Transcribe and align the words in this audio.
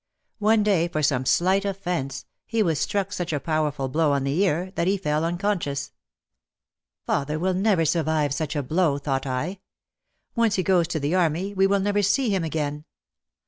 One 0.39 0.63
day, 0.63 0.87
for 0.87 1.03
some 1.03 1.27
slight 1.27 1.63
offence, 1.63 2.25
he 2.47 2.63
was 2.63 2.79
struck 2.79 3.13
such 3.13 3.31
a 3.31 3.39
powerful 3.39 3.87
blow 3.87 4.13
on 4.13 4.23
the 4.23 4.35
ear 4.43 4.71
that 4.73 4.87
he 4.87 4.97
fell 4.97 5.23
unconscious. 5.23 5.91
Father 7.05 7.37
will 7.37 7.53
never 7.53 7.85
survive 7.85 8.33
such 8.33 8.55
a 8.55 8.63
blow, 8.63 8.97
thought 8.97 9.27
I. 9.27 9.59
Once 10.35 10.55
he 10.55 10.63
goes 10.63 10.87
to 10.87 10.99
the 10.99 11.13
army 11.13 11.53
we 11.53 11.67
will 11.67 11.79
never 11.79 12.01
see 12.01 12.31
him 12.31 12.43
again. 12.43 12.85